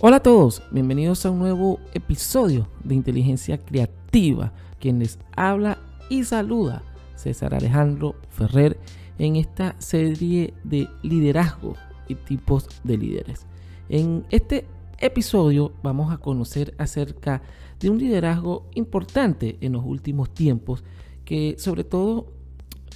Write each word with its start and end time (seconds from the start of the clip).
Hola 0.00 0.18
a 0.18 0.22
todos, 0.22 0.62
bienvenidos 0.70 1.26
a 1.26 1.30
un 1.32 1.40
nuevo 1.40 1.80
episodio 1.92 2.68
de 2.84 2.94
Inteligencia 2.94 3.58
Creativa. 3.58 4.52
Quien 4.78 5.00
les 5.00 5.18
habla 5.34 5.78
y 6.08 6.22
saluda, 6.22 6.84
César 7.16 7.52
Alejandro 7.52 8.14
Ferrer, 8.28 8.78
en 9.18 9.34
esta 9.34 9.74
serie 9.80 10.54
de 10.62 10.86
liderazgo 11.02 11.74
y 12.06 12.14
tipos 12.14 12.68
de 12.84 12.96
líderes. 12.96 13.48
En 13.88 14.24
este 14.30 14.66
episodio 15.00 15.72
vamos 15.82 16.12
a 16.12 16.18
conocer 16.18 16.74
acerca 16.78 17.42
de 17.80 17.90
un 17.90 17.98
liderazgo 17.98 18.68
importante 18.76 19.58
en 19.60 19.72
los 19.72 19.84
últimos 19.84 20.32
tiempos 20.32 20.84
que 21.24 21.56
sobre 21.58 21.82
todo 21.82 22.28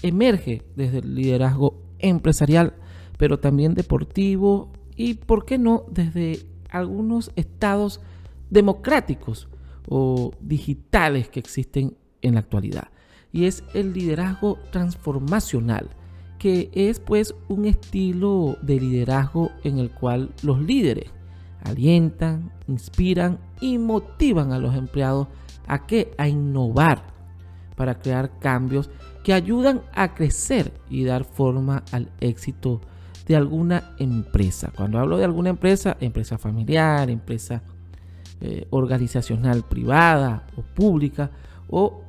emerge 0.02 0.62
desde 0.76 0.98
el 0.98 1.16
liderazgo 1.16 1.82
empresarial, 1.98 2.74
pero 3.18 3.40
también 3.40 3.74
deportivo 3.74 4.70
y, 4.94 5.14
¿por 5.14 5.44
qué 5.44 5.58
no?, 5.58 5.84
desde 5.90 6.51
algunos 6.72 7.30
estados 7.36 8.00
democráticos 8.50 9.48
o 9.88 10.32
digitales 10.40 11.28
que 11.28 11.40
existen 11.40 11.96
en 12.22 12.34
la 12.34 12.40
actualidad. 12.40 12.88
Y 13.32 13.46
es 13.46 13.64
el 13.74 13.92
liderazgo 13.92 14.58
transformacional, 14.70 15.90
que 16.38 16.70
es 16.72 17.00
pues 17.00 17.34
un 17.48 17.66
estilo 17.66 18.56
de 18.62 18.80
liderazgo 18.80 19.50
en 19.64 19.78
el 19.78 19.90
cual 19.90 20.34
los 20.42 20.60
líderes 20.60 21.10
alientan, 21.64 22.52
inspiran 22.66 23.38
y 23.60 23.78
motivan 23.78 24.52
a 24.52 24.58
los 24.58 24.74
empleados 24.74 25.28
a 25.66 25.86
que 25.86 26.12
a 26.18 26.28
innovar 26.28 27.12
para 27.76 27.98
crear 27.98 28.38
cambios 28.38 28.90
que 29.24 29.32
ayudan 29.32 29.82
a 29.92 30.14
crecer 30.14 30.72
y 30.90 31.04
dar 31.04 31.24
forma 31.24 31.84
al 31.92 32.10
éxito 32.20 32.80
de 33.26 33.36
alguna 33.36 33.94
empresa. 33.98 34.72
Cuando 34.74 34.98
hablo 34.98 35.16
de 35.16 35.24
alguna 35.24 35.50
empresa, 35.50 35.96
empresa 36.00 36.38
familiar, 36.38 37.10
empresa 37.10 37.62
eh, 38.40 38.66
organizacional 38.70 39.62
privada 39.62 40.46
o 40.56 40.62
pública 40.62 41.30
o 41.68 42.02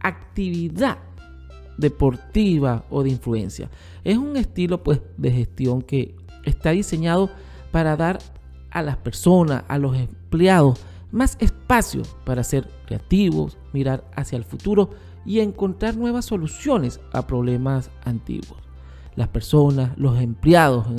actividad 0.00 0.98
deportiva 1.76 2.84
o 2.90 3.02
de 3.02 3.10
influencia. 3.10 3.70
Es 4.04 4.16
un 4.16 4.36
estilo 4.36 4.82
pues 4.82 5.00
de 5.16 5.30
gestión 5.30 5.82
que 5.82 6.14
está 6.44 6.70
diseñado 6.70 7.30
para 7.70 7.96
dar 7.96 8.18
a 8.70 8.82
las 8.82 8.96
personas, 8.96 9.64
a 9.68 9.78
los 9.78 9.96
empleados, 9.96 10.80
más 11.12 11.36
espacio 11.40 12.02
para 12.24 12.44
ser 12.44 12.68
creativos, 12.86 13.58
mirar 13.72 14.04
hacia 14.14 14.36
el 14.36 14.44
futuro 14.44 14.90
y 15.26 15.40
encontrar 15.40 15.96
nuevas 15.96 16.24
soluciones 16.24 17.00
a 17.12 17.26
problemas 17.26 17.90
antiguos 18.04 18.69
las 19.16 19.28
personas, 19.28 19.96
los 19.96 20.20
empleados 20.20 20.86
en 20.88 20.98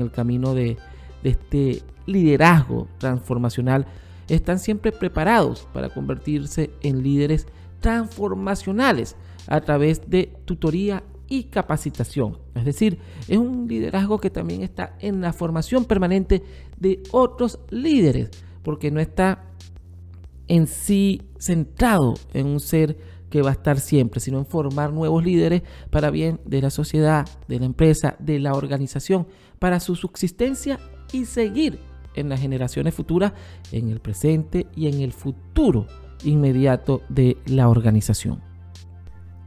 el, 0.00 0.10
camino, 0.10 0.54
de, 0.54 0.76
de 1.22 1.30
este 1.30 1.82
liderazgo 2.06 2.88
transformacional 2.98 3.86
están 4.28 4.58
siempre 4.58 4.92
preparados 4.92 5.68
para 5.72 5.88
convertirse 5.88 6.70
en 6.82 7.02
líderes 7.02 7.46
transformacionales 7.80 9.16
a 9.46 9.60
través 9.60 10.08
de 10.08 10.32
tutoría 10.44 11.02
y 11.28 11.44
capacitación. 11.44 12.38
Es 12.54 12.64
decir, 12.64 12.98
es 13.28 13.38
un 13.38 13.66
liderazgo 13.68 14.18
que 14.18 14.30
también 14.30 14.62
está 14.62 14.96
en 14.98 15.20
la 15.20 15.32
formación 15.32 15.84
permanente 15.84 16.42
de 16.78 17.02
otros 17.12 17.60
líderes, 17.70 18.30
porque 18.62 18.90
no 18.90 19.00
está 19.00 19.44
en 20.48 20.66
sí 20.66 21.22
centrado 21.38 22.14
en 22.34 22.46
un 22.46 22.60
ser 22.60 22.98
que 23.30 23.42
va 23.42 23.50
a 23.50 23.54
estar 23.54 23.80
siempre, 23.80 24.20
sino 24.20 24.38
en 24.38 24.46
formar 24.46 24.92
nuevos 24.92 25.24
líderes 25.24 25.62
para 25.90 26.10
bien 26.10 26.40
de 26.44 26.60
la 26.60 26.70
sociedad, 26.70 27.28
de 27.48 27.60
la 27.60 27.66
empresa, 27.66 28.16
de 28.18 28.38
la 28.38 28.54
organización, 28.54 29.26
para 29.58 29.80
su 29.80 29.96
subsistencia 29.96 30.78
y 31.12 31.24
seguir 31.24 31.78
en 32.14 32.28
las 32.28 32.40
generaciones 32.40 32.94
futuras, 32.94 33.32
en 33.72 33.88
el 33.88 34.00
presente 34.00 34.66
y 34.74 34.88
en 34.88 35.00
el 35.00 35.12
futuro 35.12 35.86
inmediato 36.24 37.02
de 37.08 37.38
la 37.46 37.68
organización. 37.68 38.42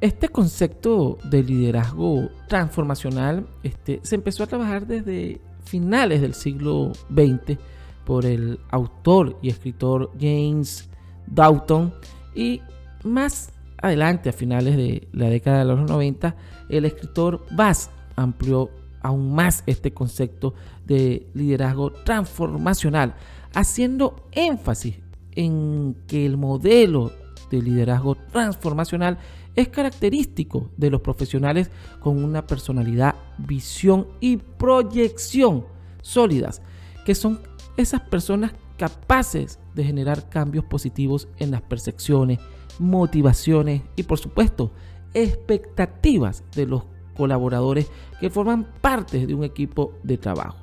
Este 0.02 0.28
concepto 0.28 1.18
de 1.30 1.44
liderazgo 1.44 2.30
transformacional 2.48 3.48
este, 3.64 4.00
se 4.04 4.16
empezó 4.16 4.44
a 4.44 4.48
trabajar 4.48 4.86
desde 4.86 5.40
finales 5.64 6.22
del 6.22 6.34
siglo 6.34 6.92
XX 7.10 7.58
por 8.06 8.26
el 8.26 8.60
autor 8.70 9.38
y 9.42 9.50
escritor 9.50 10.12
James 10.20 10.90
Doughton 11.28 11.94
y 12.36 12.62
más 13.04 13.54
adelante, 13.84 14.30
a 14.30 14.34
finales 14.34 14.78
de 14.78 15.08
la 15.12 15.30
década 15.30 15.60
de 15.60 15.66
los 15.66 15.90
90, 15.90 16.36
el 16.70 16.86
escritor 16.86 17.46
Bass 17.52 17.90
amplió 18.16 18.72
aún 19.02 19.36
más 19.36 19.64
este 19.66 19.94
concepto 19.94 20.54
de 20.86 21.28
liderazgo 21.34 21.92
transformacional, 21.92 23.16
haciendo 23.54 24.28
énfasis 24.32 24.96
en 25.36 25.98
que 26.08 26.26
el 26.26 26.38
modelo 26.38 27.12
de 27.52 27.62
liderazgo 27.62 28.16
transformacional 28.16 29.18
es 29.56 29.68
característico 29.68 30.70
de 30.78 30.90
los 30.90 31.02
profesionales 31.02 31.70
con 32.00 32.24
una 32.24 32.48
personalidad, 32.48 33.16
visión 33.38 34.08
y 34.22 34.38
proyección 34.38 35.66
sólidas, 36.02 36.62
que 37.06 37.16
son 37.16 37.42
esas 37.76 38.02
personas 38.02 38.54
capaces 38.78 39.60
de 39.76 39.84
generar 39.84 40.30
cambios 40.30 40.66
positivos 40.66 41.28
en 41.38 41.52
las 41.52 41.62
percepciones, 41.62 42.40
motivaciones 42.80 43.84
y 43.96 44.04
por 44.04 44.20
supuesto 44.20 44.72
expectativas 45.14 46.44
de 46.56 46.66
los 46.66 46.84
colaboradores 47.16 47.90
que 48.20 48.30
forman 48.30 48.68
parte 48.82 49.28
de 49.28 49.36
un 49.36 49.44
equipo 49.44 49.94
de 50.04 50.18
trabajo. 50.18 50.58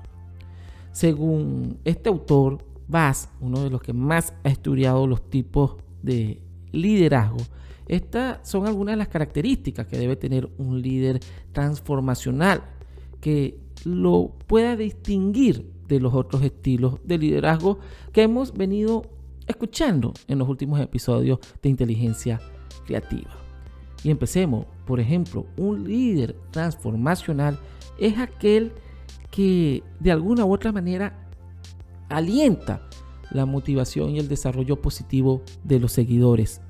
Según 0.93 1.79
este 1.85 2.09
autor, 2.09 2.65
Bass, 2.89 3.29
uno 3.41 3.61
de 3.61 3.71
los 3.71 3.81
que 3.81 3.93
más 3.93 4.35
ha 4.43 4.49
estudiado 4.49 5.07
los 5.07 5.31
tipos 5.31 5.77
de 6.03 6.43
liderazgo, 6.73 7.39
estas 7.87 8.49
son 8.49 8.67
algunas 8.67 8.95
de 8.95 8.99
las 8.99 9.09
características 9.09 9.87
que 9.87 9.99
debe 9.99 10.17
tener 10.17 10.49
un 10.59 10.81
líder 10.83 11.21
transformacional 11.53 12.63
que 13.21 13.59
lo 13.85 14.33
pueda 14.47 14.77
distinguir 14.77 15.71
de 15.91 16.01
los 16.01 16.15
otros 16.15 16.43
estilos 16.43 16.95
de 17.05 17.19
liderazgo 17.19 17.79
que 18.13 18.23
hemos 18.23 18.55
venido 18.55 19.03
escuchando 19.47 20.15
en 20.29 20.39
los 20.39 20.49
últimos 20.49 20.81
episodios 20.81 21.41
de 21.63 21.69
inteligencia 21.69 22.41
creativa. 22.87 23.37
Y 24.03 24.11
empecemos, 24.11 24.67
por 24.87 25.01
ejemplo, 25.01 25.47
un 25.59 25.85
líder 25.85 26.37
transformacional 26.53 27.59
es 27.99 28.19
aquel 28.19 28.73
que 29.31 29.83
de 29.99 30.13
alguna 30.13 30.45
u 30.45 30.55
otra 30.55 30.73
manera 30.73 31.29
alienta 32.09 32.89
la 33.31 33.45
motivación 33.45 34.11
y 34.11 34.19
el 34.19 34.29
desarrollo 34.29 34.81
positivo 34.81 35.43
de 35.65 35.81
los 35.81 35.93
seguidores. 35.93 36.61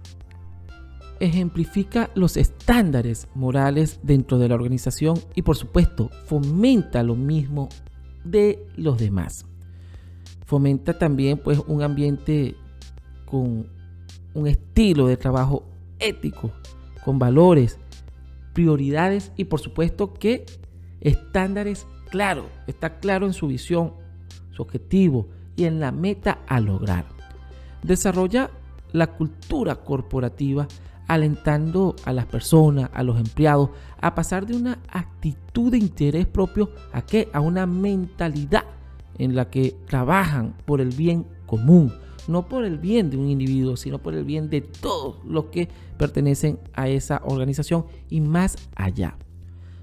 Ejemplifica 1.20 2.10
los 2.14 2.38
estándares 2.38 3.28
morales 3.34 4.00
dentro 4.02 4.38
de 4.38 4.48
la 4.48 4.54
organización 4.54 5.18
y 5.34 5.42
por 5.42 5.56
supuesto 5.56 6.10
fomenta 6.26 7.02
lo 7.02 7.14
mismo 7.14 7.68
de 8.24 8.66
los 8.76 8.98
demás. 8.98 9.46
Fomenta 10.46 10.98
también 10.98 11.38
pues 11.38 11.60
un 11.66 11.82
ambiente 11.82 12.56
con 13.24 13.68
un 14.34 14.46
estilo 14.46 15.06
de 15.06 15.16
trabajo 15.16 15.64
ético, 15.98 16.50
con 17.04 17.18
valores, 17.18 17.78
prioridades 18.52 19.32
y 19.36 19.44
por 19.44 19.60
supuesto 19.60 20.14
que 20.14 20.46
estándares 21.00 21.86
claros. 22.10 22.46
Está 22.66 22.98
claro 22.98 23.26
en 23.26 23.32
su 23.32 23.46
visión, 23.46 23.94
su 24.50 24.62
objetivo 24.62 25.28
y 25.56 25.64
en 25.64 25.80
la 25.80 25.92
meta 25.92 26.40
a 26.46 26.60
lograr. 26.60 27.06
Desarrolla 27.82 28.50
la 28.92 29.06
cultura 29.08 29.76
corporativa 29.76 30.66
alentando 31.10 31.96
a 32.04 32.12
las 32.12 32.26
personas, 32.26 32.88
a 32.94 33.02
los 33.02 33.18
empleados, 33.18 33.70
a 34.00 34.14
pasar 34.14 34.46
de 34.46 34.54
una 34.54 34.78
actitud 34.88 35.72
de 35.72 35.78
interés 35.78 36.24
propio 36.24 36.70
a 36.92 37.02
que 37.02 37.28
a 37.32 37.40
una 37.40 37.66
mentalidad 37.66 38.62
en 39.18 39.34
la 39.34 39.50
que 39.50 39.74
trabajan 39.88 40.54
por 40.66 40.80
el 40.80 40.90
bien 40.90 41.26
común, 41.46 41.92
no 42.28 42.48
por 42.48 42.64
el 42.64 42.78
bien 42.78 43.10
de 43.10 43.16
un 43.16 43.28
individuo, 43.28 43.76
sino 43.76 43.98
por 43.98 44.14
el 44.14 44.22
bien 44.24 44.50
de 44.50 44.60
todos 44.60 45.16
los 45.26 45.46
que 45.46 45.68
pertenecen 45.98 46.60
a 46.74 46.88
esa 46.88 47.20
organización 47.24 47.86
y 48.08 48.20
más 48.20 48.56
allá. 48.76 49.16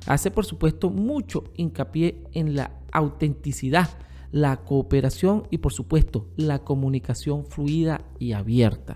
Hace 0.06 0.31
por 0.31 0.45
supuesto 0.45 0.89
mucho 0.89 1.44
hincapié 1.57 2.24
en 2.31 2.56
la 2.56 2.71
autenticidad, 2.94 3.89
la 4.31 4.56
cooperación 4.63 5.44
y 5.51 5.57
por 5.57 5.74
supuesto 5.74 6.25
la 6.38 6.59
comunicación 6.59 7.45
fluida 7.45 8.00
y 8.18 8.31
abierta. 8.31 8.94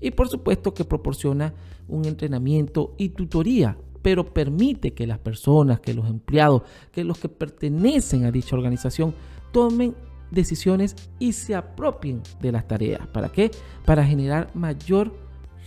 Y 0.00 0.10
por 0.12 0.28
supuesto 0.28 0.74
que 0.74 0.84
proporciona 0.84 1.54
un 1.88 2.04
entrenamiento 2.04 2.94
y 2.96 3.10
tutoría, 3.10 3.76
pero 4.02 4.32
permite 4.32 4.94
que 4.94 5.06
las 5.06 5.18
personas, 5.18 5.80
que 5.80 5.94
los 5.94 6.08
empleados, 6.08 6.62
que 6.92 7.04
los 7.04 7.18
que 7.18 7.28
pertenecen 7.28 8.24
a 8.24 8.30
dicha 8.30 8.56
organización 8.56 9.14
tomen 9.52 9.94
decisiones 10.30 10.96
y 11.18 11.32
se 11.32 11.54
apropien 11.54 12.22
de 12.40 12.52
las 12.52 12.66
tareas. 12.66 13.06
¿Para 13.08 13.30
qué? 13.30 13.50
Para 13.84 14.04
generar 14.04 14.50
mayor 14.54 15.12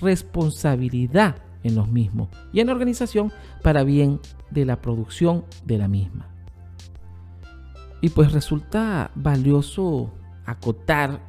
responsabilidad 0.01 1.35
en 1.63 1.75
los 1.75 1.87
mismos 1.89 2.29
y 2.51 2.59
en 2.59 2.67
la 2.67 2.73
organización 2.73 3.31
para 3.61 3.83
bien 3.83 4.19
de 4.51 4.65
la 4.65 4.81
producción 4.81 5.45
de 5.65 5.77
la 5.77 5.87
misma. 5.87 6.29
Y 8.01 8.09
pues 8.09 8.33
resulta 8.33 9.11
valioso 9.15 10.11
acotar 10.45 11.21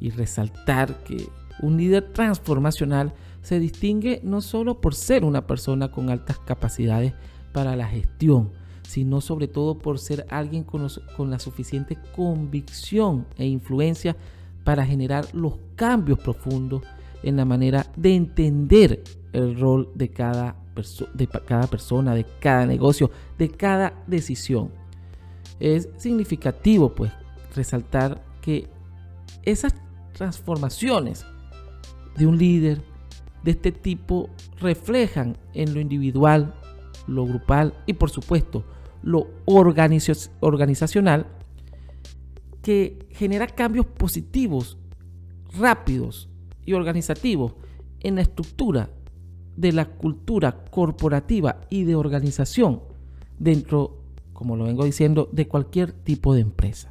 y 0.00 0.10
resaltar 0.10 1.02
que 1.02 1.28
un 1.64 1.78
líder 1.78 2.12
transformacional 2.12 3.14
se 3.40 3.58
distingue 3.58 4.20
no 4.22 4.42
solo 4.42 4.80
por 4.82 4.94
ser 4.94 5.24
una 5.24 5.46
persona 5.46 5.90
con 5.90 6.10
altas 6.10 6.38
capacidades 6.38 7.14
para 7.52 7.74
la 7.74 7.86
gestión, 7.86 8.50
sino 8.82 9.22
sobre 9.22 9.48
todo 9.48 9.78
por 9.78 9.98
ser 9.98 10.26
alguien 10.28 10.62
con, 10.62 10.86
la 11.30 11.38
suficiente 11.38 11.96
convicción 12.14 13.26
e 13.38 13.46
influencia 13.46 14.14
para 14.62 14.84
generar 14.84 15.26
los 15.34 15.54
cambios 15.74 16.18
profundos 16.18 16.82
en 17.22 17.36
la 17.36 17.46
manera 17.46 17.86
de 17.96 18.14
entender 18.14 19.02
el 19.32 19.58
rol 19.58 19.90
de 19.94 20.10
cada 20.10 20.56
persona, 20.74 22.14
de 22.14 22.26
cada 22.40 22.66
negocio, 22.66 23.10
de 23.38 23.48
cada 23.48 24.04
decisión. 24.06 24.70
Es 25.60 25.88
significativo 25.96 26.94
pues 26.94 27.10
resaltar 27.54 28.22
que 28.42 28.68
esas 29.44 29.74
transformaciones 30.12 31.24
de 32.16 32.26
un 32.26 32.38
líder 32.38 32.82
de 33.42 33.50
este 33.50 33.72
tipo 33.72 34.30
reflejan 34.60 35.36
en 35.52 35.74
lo 35.74 35.80
individual, 35.80 36.54
lo 37.06 37.26
grupal 37.26 37.74
y 37.86 37.94
por 37.94 38.10
supuesto 38.10 38.64
lo 39.02 39.28
organizacional 39.44 41.26
que 42.62 43.06
genera 43.10 43.46
cambios 43.46 43.84
positivos, 43.84 44.78
rápidos 45.58 46.30
y 46.64 46.72
organizativos 46.72 47.54
en 48.00 48.14
la 48.14 48.22
estructura 48.22 48.88
de 49.56 49.72
la 49.72 49.84
cultura 49.84 50.64
corporativa 50.70 51.60
y 51.68 51.84
de 51.84 51.94
organización 51.94 52.80
dentro, 53.38 53.98
como 54.32 54.56
lo 54.56 54.64
vengo 54.64 54.84
diciendo, 54.84 55.28
de 55.32 55.46
cualquier 55.46 55.92
tipo 55.92 56.34
de 56.34 56.40
empresa. 56.40 56.90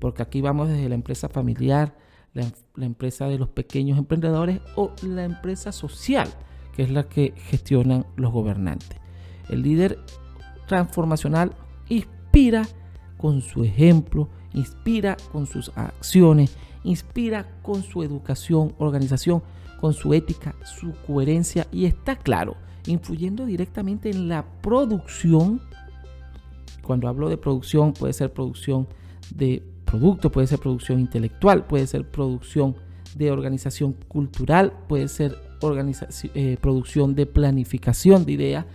Porque 0.00 0.22
aquí 0.22 0.40
vamos 0.40 0.68
desde 0.68 0.88
la 0.88 0.96
empresa 0.96 1.28
familiar, 1.28 1.96
la, 2.34 2.84
empresa 2.84 3.28
de 3.28 3.38
los 3.38 3.48
pequeños 3.48 3.96
emprendedores 3.96 4.60
o 4.76 4.92
la 5.02 5.24
empresa 5.24 5.72
social, 5.72 6.28
que 6.74 6.82
es 6.82 6.90
la 6.90 7.04
que 7.04 7.32
gestionan 7.36 8.04
los 8.16 8.32
gobernantes. 8.32 8.98
El 9.48 9.62
líder 9.62 9.98
transformacional 10.66 11.54
inspira 11.88 12.66
con 13.16 13.40
su 13.40 13.64
ejemplo, 13.64 14.28
inspira 14.52 15.16
con 15.32 15.46
sus 15.46 15.70
acciones, 15.76 16.56
inspira 16.82 17.46
con 17.62 17.82
su 17.82 18.02
educación, 18.02 18.74
organización, 18.78 19.42
con 19.80 19.94
su 19.94 20.12
ética, 20.14 20.54
su 20.64 20.92
coherencia 21.06 21.66
y 21.70 21.84
está 21.84 22.16
claro, 22.16 22.56
influyendo 22.86 23.46
directamente 23.46 24.10
en 24.10 24.28
la 24.28 24.44
producción. 24.60 25.60
Cuando 26.82 27.08
hablo 27.08 27.28
de 27.28 27.36
producción, 27.36 27.92
puede 27.92 28.12
ser 28.12 28.32
producción 28.32 28.88
de 29.34 29.62
producto, 29.84 30.30
puede 30.30 30.46
ser 30.46 30.58
producción 30.58 31.00
intelectual, 31.00 31.66
puede 31.66 31.86
ser 31.86 32.08
producción 32.10 32.76
de 33.14 33.30
organización 33.30 33.94
cultural, 34.08 34.72
puede 34.88 35.08
ser 35.08 35.36
eh, 36.34 36.56
producción 36.60 37.14
de 37.14 37.26
planificación 37.26 38.24
de 38.24 38.32
ideas. 38.32 38.66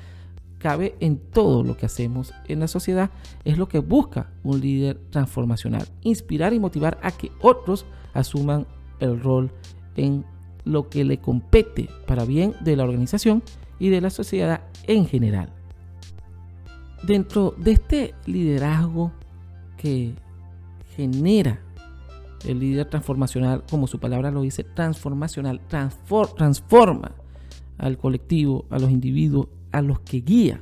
Cabe 0.58 0.96
en 1.00 1.18
todo 1.18 1.64
lo 1.64 1.78
que 1.78 1.86
hacemos 1.86 2.34
en 2.48 2.60
la 2.60 2.68
sociedad, 2.68 3.12
es 3.46 3.58
lo 3.58 3.70
que 3.70 3.80
busca 3.80 4.32
un 4.44 4.60
líder 4.60 5.00
transformacional, 5.10 5.88
inspirar 6.02 6.54
y 6.54 6.60
motivar 6.60 7.00
a 7.02 7.12
que 7.12 7.32
otros 7.42 7.86
asuman 8.14 8.68
el 9.00 9.22
rol 9.22 9.52
en 9.96 10.26
lo 10.66 10.90
que 10.90 11.06
le 11.06 11.20
compete 11.20 11.90
para 12.06 12.26
bien 12.26 12.54
de 12.62 12.76
la 12.76 12.84
organización 12.84 13.42
y 13.80 13.90
de 13.90 14.02
la 14.02 14.10
sociedad 14.10 14.62
en 14.86 15.08
general. 15.08 15.50
Dentro 17.04 17.56
de 17.58 17.72
este 17.72 18.14
liderazgo 18.26 19.14
que 19.78 20.14
genera 21.00 21.62
el 22.46 22.60
líder 22.60 22.90
transformacional, 22.90 23.64
como 23.70 23.88
su 23.88 24.00
palabra 24.00 24.32
lo 24.32 24.42
dice, 24.42 24.64
transformacional, 24.64 25.62
transforma 25.68 27.16
al 27.78 27.98
colectivo, 27.98 28.66
a 28.70 28.80
los 28.80 28.92
individuos, 28.92 29.48
a 29.72 29.82
los 29.82 30.02
que 30.02 30.20
guía 30.22 30.62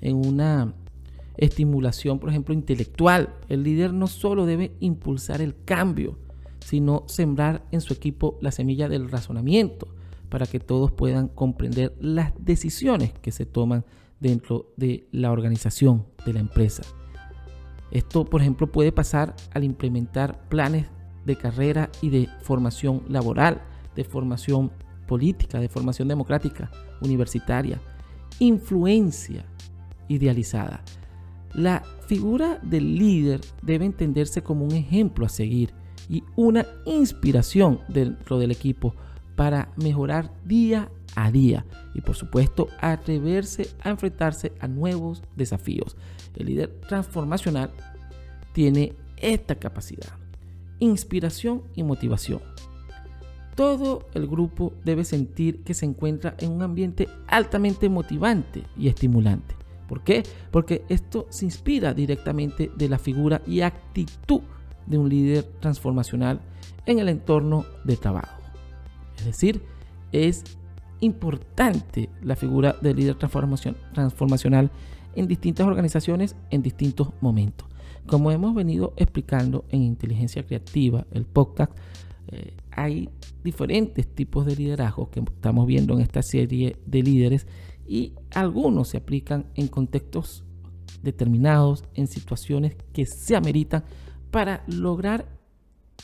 en 0.00 0.16
una 0.16 0.74
estimulación, 1.36 2.18
por 2.18 2.28
ejemplo, 2.28 2.52
intelectual. 2.52 3.34
El 3.48 3.62
líder 3.62 3.94
no 3.94 4.06
solo 4.06 4.44
debe 4.44 4.72
impulsar 4.80 5.40
el 5.40 5.54
cambio, 5.64 6.18
sino 6.60 7.04
sembrar 7.06 7.64
en 7.70 7.80
su 7.80 7.94
equipo 7.94 8.38
la 8.42 8.52
semilla 8.52 8.88
del 8.88 9.10
razonamiento 9.10 9.88
para 10.28 10.46
que 10.46 10.60
todos 10.60 10.92
puedan 10.92 11.28
comprender 11.28 11.94
las 12.00 12.32
decisiones 12.38 13.12
que 13.22 13.32
se 13.32 13.46
toman 13.46 13.84
dentro 14.20 14.72
de 14.76 15.08
la 15.12 15.32
organización 15.32 16.04
de 16.26 16.34
la 16.34 16.40
empresa. 16.40 16.82
Esto, 17.90 18.24
por 18.24 18.40
ejemplo, 18.40 18.70
puede 18.70 18.92
pasar 18.92 19.34
al 19.52 19.64
implementar 19.64 20.48
planes 20.48 20.86
de 21.24 21.36
carrera 21.36 21.90
y 22.02 22.10
de 22.10 22.28
formación 22.42 23.02
laboral, 23.08 23.62
de 23.94 24.04
formación 24.04 24.72
política, 25.06 25.58
de 25.58 25.68
formación 25.68 26.08
democrática, 26.08 26.70
universitaria, 27.00 27.80
influencia 28.38 29.44
idealizada. 30.08 30.82
La 31.54 31.82
figura 32.06 32.58
del 32.62 32.96
líder 32.96 33.40
debe 33.62 33.86
entenderse 33.86 34.42
como 34.42 34.64
un 34.64 34.72
ejemplo 34.72 35.26
a 35.26 35.30
seguir 35.30 35.72
y 36.08 36.22
una 36.36 36.66
inspiración 36.86 37.80
dentro 37.88 38.38
del 38.38 38.50
equipo 38.50 38.94
para 39.34 39.70
mejorar 39.76 40.32
día 40.44 40.90
a 41.14 41.30
día 41.30 41.64
y 41.94 42.00
por 42.00 42.16
supuesto 42.16 42.68
atreverse 42.80 43.68
a 43.80 43.90
enfrentarse 43.90 44.52
a 44.60 44.68
nuevos 44.68 45.22
desafíos. 45.36 45.96
El 46.36 46.46
líder 46.46 46.80
transformacional 46.88 47.70
tiene 48.52 48.94
esta 49.16 49.56
capacidad, 49.56 50.12
inspiración 50.78 51.62
y 51.74 51.82
motivación. 51.82 52.40
Todo 53.54 54.08
el 54.14 54.28
grupo 54.28 54.72
debe 54.84 55.04
sentir 55.04 55.64
que 55.64 55.74
se 55.74 55.84
encuentra 55.84 56.36
en 56.38 56.52
un 56.52 56.62
ambiente 56.62 57.08
altamente 57.26 57.88
motivante 57.88 58.62
y 58.76 58.86
estimulante. 58.86 59.56
¿Por 59.88 60.04
qué? 60.04 60.22
Porque 60.52 60.84
esto 60.88 61.26
se 61.30 61.46
inspira 61.46 61.94
directamente 61.94 62.70
de 62.76 62.88
la 62.88 62.98
figura 62.98 63.42
y 63.46 63.62
actitud 63.62 64.42
de 64.86 64.98
un 64.98 65.08
líder 65.08 65.44
transformacional 65.60 66.40
en 66.86 66.98
el 66.98 67.08
entorno 67.08 67.64
de 67.84 67.96
trabajo. 67.96 68.40
Es 69.16 69.24
decir, 69.24 69.62
es 70.12 70.44
importante 71.00 72.10
la 72.22 72.36
figura 72.36 72.76
del 72.80 72.96
líder 72.96 73.16
transformacional 73.16 74.70
en 75.14 75.26
distintas 75.26 75.66
organizaciones 75.66 76.36
en 76.50 76.62
distintos 76.62 77.10
momentos. 77.20 77.68
Como 78.06 78.30
hemos 78.30 78.54
venido 78.54 78.94
explicando 78.96 79.64
en 79.70 79.82
Inteligencia 79.82 80.44
Creativa, 80.46 81.06
el 81.12 81.24
podcast, 81.24 81.72
eh, 82.28 82.56
hay 82.70 83.10
diferentes 83.42 84.06
tipos 84.06 84.46
de 84.46 84.56
liderazgo 84.56 85.10
que 85.10 85.20
estamos 85.20 85.66
viendo 85.66 85.94
en 85.94 86.00
esta 86.00 86.22
serie 86.22 86.76
de 86.86 87.02
líderes 87.02 87.46
y 87.86 88.14
algunos 88.34 88.88
se 88.88 88.98
aplican 88.98 89.46
en 89.54 89.68
contextos 89.68 90.44
determinados, 91.02 91.84
en 91.94 92.06
situaciones 92.06 92.76
que 92.92 93.06
se 93.06 93.36
ameritan 93.36 93.84
para 94.30 94.62
lograr 94.66 95.26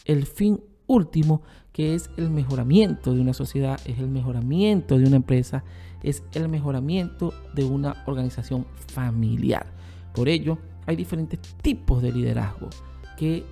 el 0.05 0.27
fin 0.27 0.61
último, 0.87 1.43
que 1.73 1.95
es 1.95 2.11
el 2.17 2.31
mejoramiento 2.31 3.15
de 3.15 3.21
una 3.21 3.35
sociedad, 3.35 3.81
es 3.85 3.99
el 3.99 4.09
mejoramiento 4.09 4.99
de 4.99 5.07
una 5.07 5.17
empresa, 5.17 5.65
es 6.03 6.23
el 6.33 6.49
mejoramiento 6.49 7.33
de 7.55 7.65
una 7.65 8.03
organización 8.07 8.67
familiar. 8.77 9.67
Por 10.15 10.29
ello, 10.29 10.59
hay 10.87 10.97
diferentes 10.97 11.41
tipos 11.63 12.03
de 12.03 12.13
liderazgo 12.13 12.69
que 13.17 13.45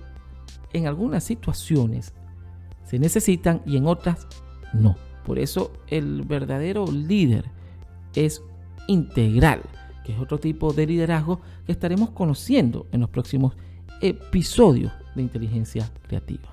en 0.71 0.87
algunas 0.87 1.23
situaciones 1.23 2.13
se 2.85 2.99
necesitan 2.99 3.61
y 3.65 3.77
en 3.77 3.87
otras 3.87 4.27
no. 4.73 4.95
Por 5.25 5.39
eso 5.39 5.71
el 5.87 6.23
verdadero 6.23 6.85
líder 6.91 7.45
es 8.15 8.43
integral, 8.87 9.61
que 10.05 10.13
es 10.13 10.19
otro 10.19 10.39
tipo 10.39 10.73
de 10.73 10.85
liderazgo 10.85 11.41
que 11.65 11.71
estaremos 11.71 12.11
conociendo 12.11 12.87
en 12.91 13.01
los 13.01 13.09
próximos 13.09 13.55
episodios 14.01 14.91
de 15.15 15.21
inteligencia 15.21 15.89
creativa. 16.07 16.52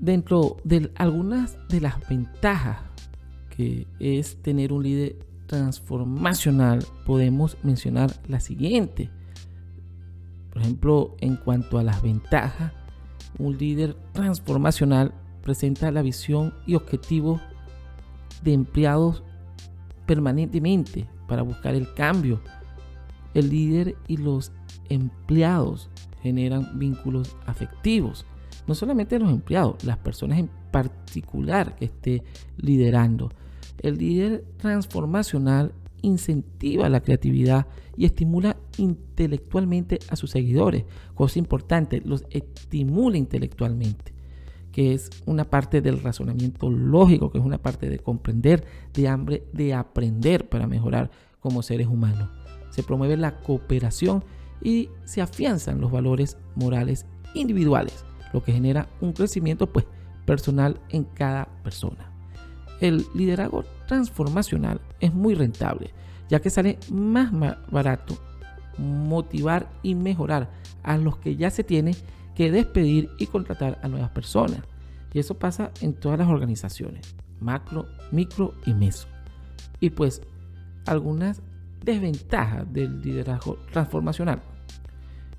Dentro 0.00 0.56
de 0.64 0.90
algunas 0.96 1.58
de 1.68 1.82
las 1.82 2.08
ventajas 2.08 2.78
que 3.54 3.86
es 3.98 4.40
tener 4.40 4.72
un 4.72 4.82
líder 4.82 5.18
transformacional, 5.46 6.82
podemos 7.04 7.58
mencionar 7.62 8.10
la 8.26 8.40
siguiente. 8.40 9.10
Por 10.50 10.62
ejemplo, 10.62 11.16
en 11.20 11.36
cuanto 11.36 11.78
a 11.78 11.82
las 11.82 12.00
ventajas, 12.00 12.72
un 13.38 13.58
líder 13.58 13.94
transformacional 14.12 15.12
presenta 15.42 15.90
la 15.90 16.00
visión 16.00 16.54
y 16.66 16.76
objetivos 16.76 17.42
de 18.42 18.54
empleados 18.54 19.22
permanentemente 20.06 21.06
para 21.28 21.42
buscar 21.42 21.74
el 21.74 21.92
cambio. 21.92 22.40
El 23.34 23.50
líder 23.50 23.96
y 24.08 24.16
los 24.16 24.50
empleados 24.88 25.90
generan 26.22 26.78
vínculos 26.78 27.36
afectivos. 27.44 28.24
No 28.66 28.74
solamente 28.74 29.18
los 29.18 29.30
empleados, 29.30 29.82
las 29.84 29.98
personas 29.98 30.38
en 30.38 30.50
particular 30.70 31.76
que 31.76 31.86
esté 31.86 32.22
liderando. 32.56 33.30
El 33.78 33.98
líder 33.98 34.44
transformacional 34.58 35.72
incentiva 36.02 36.88
la 36.88 37.00
creatividad 37.00 37.66
y 37.96 38.04
estimula 38.04 38.56
intelectualmente 38.78 39.98
a 40.08 40.16
sus 40.16 40.30
seguidores, 40.30 40.84
cosa 41.14 41.38
importante, 41.38 42.02
los 42.04 42.24
estimula 42.30 43.18
intelectualmente, 43.18 44.14
que 44.72 44.94
es 44.94 45.10
una 45.26 45.44
parte 45.44 45.80
del 45.80 46.02
razonamiento 46.02 46.70
lógico, 46.70 47.30
que 47.30 47.38
es 47.38 47.44
una 47.44 47.58
parte 47.58 47.88
de 47.88 47.98
comprender, 47.98 48.64
de 48.94 49.08
hambre, 49.08 49.44
de 49.52 49.74
aprender 49.74 50.48
para 50.48 50.66
mejorar 50.66 51.10
como 51.40 51.62
seres 51.62 51.86
humanos. 51.86 52.30
Se 52.70 52.82
promueve 52.82 53.16
la 53.16 53.40
cooperación 53.40 54.24
y 54.62 54.88
se 55.04 55.20
afianzan 55.20 55.80
los 55.80 55.90
valores 55.90 56.36
morales 56.54 57.06
individuales, 57.34 58.04
lo 58.32 58.42
que 58.42 58.52
genera 58.52 58.88
un 59.00 59.12
crecimiento 59.12 59.66
pues, 59.66 59.86
personal 60.24 60.80
en 60.90 61.04
cada 61.04 61.46
persona. 61.62 62.10
El 62.80 63.06
liderazgo 63.14 63.64
transformacional 63.86 64.80
es 65.00 65.12
muy 65.12 65.34
rentable, 65.34 65.92
ya 66.28 66.40
que 66.40 66.50
sale 66.50 66.78
más 66.90 67.30
barato 67.70 68.16
motivar 68.78 69.68
y 69.82 69.94
mejorar 69.94 70.50
a 70.82 70.96
los 70.96 71.18
que 71.18 71.36
ya 71.36 71.50
se 71.50 71.64
tiene 71.64 71.94
que 72.34 72.50
despedir 72.50 73.10
y 73.18 73.26
contratar 73.26 73.78
a 73.82 73.88
nuevas 73.88 74.10
personas. 74.10 74.60
Y 75.12 75.18
eso 75.18 75.38
pasa 75.38 75.72
en 75.80 75.92
todas 75.92 76.18
las 76.18 76.28
organizaciones, 76.28 77.14
macro, 77.40 77.86
micro 78.12 78.54
y 78.64 78.72
meso. 78.72 79.08
Y 79.80 79.90
pues 79.90 80.22
algunas 80.86 81.42
desventajas 81.84 82.72
del 82.72 83.00
liderazgo 83.02 83.58
transformacional 83.72 84.42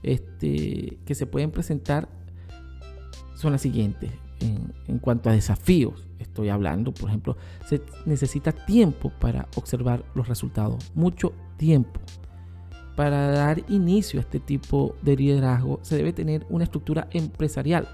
este, 0.04 0.98
que 1.06 1.16
se 1.16 1.26
pueden 1.26 1.52
presentar 1.52 2.10
son 3.42 3.52
las 3.52 3.62
siguientes. 3.62 4.12
En, 4.40 4.98
cuanto 5.00 5.30
a 5.30 5.34
desafíos, 5.34 6.08
estoy 6.20 6.50
hablando, 6.50 6.94
por 6.94 7.10
ejemplo, 7.10 7.38
se 7.68 7.82
necesita 8.06 8.52
tiempo 8.52 9.12
para 9.20 9.48
observar 9.56 10.04
los 10.16 10.28
resultados, 10.28 10.92
mucho 10.96 11.34
tiempo. 11.58 12.00
Para 12.96 13.32
dar 13.32 13.64
inicio 13.70 14.20
a 14.20 14.24
este 14.24 14.40
tipo 14.40 14.96
de 15.02 15.16
liderazgo 15.16 15.80
se 15.84 15.96
debe 15.96 16.12
tener 16.12 16.46
una 16.50 16.64
estructura 16.64 17.08
empresarial 17.12 17.88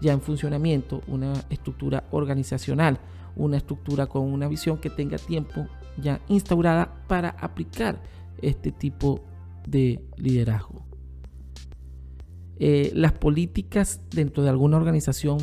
ya 0.00 0.12
en 0.12 0.20
funcionamiento, 0.20 1.02
una 1.06 1.32
estructura 1.48 2.04
organizacional, 2.10 2.98
una 3.36 3.56
estructura 3.56 4.06
con 4.06 4.22
una 4.22 4.48
visión 4.48 4.78
que 4.78 4.90
tenga 4.90 5.16
tiempo 5.16 5.66
ya 5.96 6.20
instaurada 6.28 6.92
para 7.06 7.30
aplicar 7.30 8.02
este 8.40 8.72
tipo 8.72 9.20
de 9.66 10.04
liderazgo. 10.16 10.91
Eh, 12.64 12.92
las 12.94 13.10
políticas 13.10 14.00
dentro 14.12 14.44
de 14.44 14.48
alguna 14.48 14.76
organización 14.76 15.38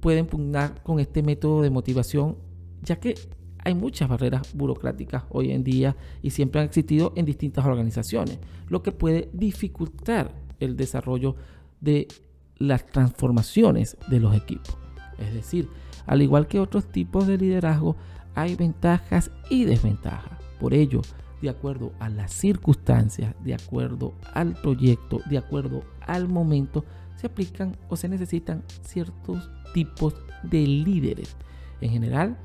pueden 0.00 0.24
pugnar 0.24 0.82
con 0.82 1.00
este 1.00 1.22
método 1.22 1.60
de 1.60 1.68
motivación, 1.68 2.38
ya 2.82 2.96
que 2.96 3.14
hay 3.62 3.74
muchas 3.74 4.08
barreras 4.08 4.54
burocráticas 4.54 5.24
hoy 5.28 5.52
en 5.52 5.62
día 5.62 5.96
y 6.22 6.30
siempre 6.30 6.62
han 6.62 6.66
existido 6.66 7.12
en 7.14 7.26
distintas 7.26 7.66
organizaciones, 7.66 8.38
lo 8.70 8.82
que 8.82 8.90
puede 8.90 9.28
dificultar 9.34 10.32
el 10.58 10.78
desarrollo 10.78 11.36
de 11.82 12.08
las 12.56 12.86
transformaciones 12.86 13.98
de 14.08 14.18
los 14.18 14.34
equipos. 14.34 14.78
Es 15.18 15.34
decir, 15.34 15.68
al 16.06 16.22
igual 16.22 16.46
que 16.46 16.58
otros 16.58 16.86
tipos 16.86 17.26
de 17.26 17.36
liderazgo, 17.36 17.96
hay 18.34 18.54
ventajas 18.54 19.30
y 19.50 19.66
desventajas. 19.66 20.40
Por 20.58 20.72
ello, 20.72 21.02
de 21.46 21.50
acuerdo 21.50 21.92
a 22.00 22.08
las 22.08 22.32
circunstancias, 22.32 23.34
de 23.44 23.54
acuerdo 23.54 24.14
al 24.34 24.54
proyecto, 24.54 25.20
de 25.30 25.38
acuerdo 25.38 25.84
al 26.00 26.28
momento, 26.28 26.84
se 27.14 27.28
aplican 27.28 27.76
o 27.88 27.96
se 27.96 28.08
necesitan 28.08 28.64
ciertos 28.82 29.48
tipos 29.72 30.14
de 30.42 30.66
líderes. 30.66 31.36
En 31.80 31.90
general, 31.90 32.36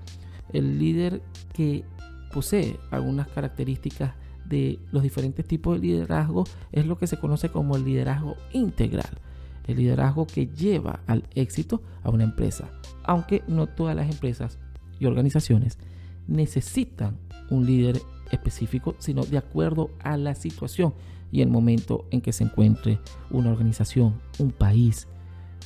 el 0.53 0.77
líder 0.77 1.23
que 1.51 1.83
posee 2.31 2.79
algunas 2.91 3.27
características 3.27 4.13
de 4.45 4.79
los 4.91 5.01
diferentes 5.01 5.47
tipos 5.47 5.81
de 5.81 5.87
liderazgo 5.87 6.43
es 6.71 6.85
lo 6.85 6.99
que 6.99 7.07
se 7.07 7.17
conoce 7.17 7.49
como 7.49 7.75
el 7.75 7.83
liderazgo 7.83 8.35
integral. 8.53 9.17
El 9.65 9.77
liderazgo 9.77 10.27
que 10.27 10.45
lleva 10.45 10.99
al 11.07 11.23
éxito 11.33 11.81
a 12.03 12.11
una 12.11 12.23
empresa, 12.23 12.69
aunque 13.03 13.41
no 13.47 13.65
todas 13.65 13.95
las 13.95 14.11
empresas 14.11 14.59
y 14.99 15.07
organizaciones 15.07 15.79
necesitan 16.27 17.17
un 17.49 17.65
líder 17.65 17.99
específico, 18.31 18.95
sino 18.99 19.23
de 19.23 19.37
acuerdo 19.37 19.91
a 19.99 20.17
la 20.17 20.35
situación 20.35 20.93
y 21.31 21.41
el 21.41 21.49
momento 21.49 22.05
en 22.11 22.21
que 22.21 22.33
se 22.33 22.43
encuentre 22.43 22.99
una 23.29 23.51
organización, 23.51 24.19
un 24.39 24.51
país, 24.51 25.07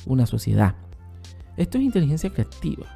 una 0.04 0.26
sociedad. 0.26 0.76
Esto 1.56 1.78
es 1.78 1.84
inteligencia 1.84 2.30
creativa. 2.30 2.86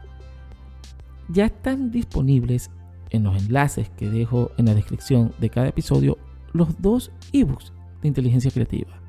Ya 1.29 1.47
están 1.47 1.91
disponibles 1.91 2.71
en 3.11 3.25
los 3.25 3.43
enlaces 3.43 3.91
que 3.91 4.09
dejo 4.09 4.51
en 4.57 4.67
la 4.67 4.75
descripción 4.75 5.33
de 5.39 5.51
cada 5.51 5.69
episodio 5.69 6.19
los 6.53 6.81
dos 6.81 7.11
ebooks 7.33 7.73
de 8.03 8.09
inteligencia 8.09 8.51
creativa 8.51 9.01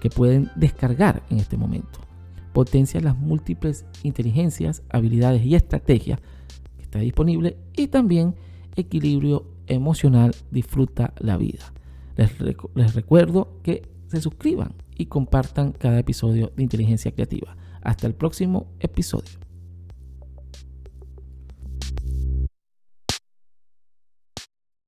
que 0.00 0.10
pueden 0.10 0.50
descargar 0.54 1.22
en 1.30 1.38
este 1.38 1.56
momento. 1.56 2.00
Potencia 2.52 3.00
las 3.00 3.16
múltiples 3.16 3.86
inteligencias, 4.02 4.82
habilidades 4.90 5.44
y 5.44 5.54
estrategias 5.54 6.20
que 6.76 6.82
está 6.82 6.98
disponible 6.98 7.56
y 7.76 7.88
también 7.88 8.34
equilibrio 8.76 9.46
emocional, 9.66 10.34
disfruta 10.50 11.12
la 11.18 11.36
vida. 11.36 11.72
Les, 12.16 12.30
les 12.40 12.94
recuerdo 12.94 13.60
que 13.62 13.88
se 14.06 14.20
suscriban 14.20 14.74
y 14.96 15.06
compartan 15.06 15.72
cada 15.72 15.98
episodio 15.98 16.52
de 16.56 16.62
Inteligencia 16.62 17.12
Creativa. 17.12 17.56
Hasta 17.82 18.06
el 18.06 18.14
próximo 18.14 18.68
episodio. 18.80 19.43